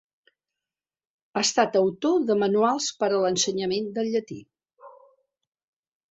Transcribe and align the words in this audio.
Ha 1.33 1.41
estat 1.47 1.75
autor 1.81 2.15
de 2.29 2.37
manuals 2.43 2.87
per 3.03 3.09
a 3.09 3.19
l'ensenyament 3.25 3.91
del 3.99 4.09
llatí. 4.15 4.39